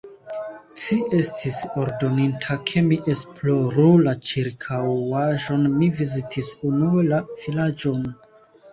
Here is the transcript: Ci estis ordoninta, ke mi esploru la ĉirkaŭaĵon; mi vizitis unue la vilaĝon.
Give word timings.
Ci 0.85 0.95
estis 1.17 1.59
ordoninta, 1.81 2.57
ke 2.71 2.83
mi 2.89 2.99
esploru 3.15 3.87
la 4.09 4.17
ĉirkaŭaĵon; 4.33 5.71
mi 5.79 5.95
vizitis 6.03 6.55
unue 6.75 7.09
la 7.15 7.25
vilaĝon. 7.47 8.07